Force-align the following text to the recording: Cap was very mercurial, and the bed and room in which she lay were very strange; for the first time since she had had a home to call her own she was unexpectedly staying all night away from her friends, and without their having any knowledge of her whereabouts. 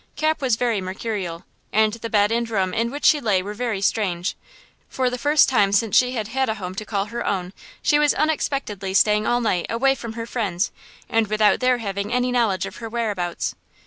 Cap 0.15 0.41
was 0.41 0.55
very 0.55 0.81
mercurial, 0.81 1.45
and 1.71 1.93
the 1.93 2.09
bed 2.09 2.31
and 2.31 2.49
room 2.49 2.73
in 2.73 2.89
which 2.89 3.05
she 3.05 3.21
lay 3.21 3.43
were 3.43 3.53
very 3.53 3.81
strange; 3.81 4.35
for 4.89 5.11
the 5.11 5.17
first 5.19 5.47
time 5.47 5.71
since 5.71 5.95
she 5.95 6.13
had 6.13 6.29
had 6.29 6.49
a 6.49 6.55
home 6.55 6.73
to 6.73 6.85
call 6.87 7.05
her 7.05 7.23
own 7.23 7.53
she 7.83 7.99
was 7.99 8.15
unexpectedly 8.15 8.95
staying 8.95 9.27
all 9.27 9.41
night 9.41 9.67
away 9.69 9.93
from 9.93 10.13
her 10.13 10.25
friends, 10.25 10.71
and 11.07 11.27
without 11.27 11.59
their 11.59 11.77
having 11.77 12.11
any 12.11 12.31
knowledge 12.31 12.65
of 12.65 12.77
her 12.77 12.89
whereabouts. 12.89 13.53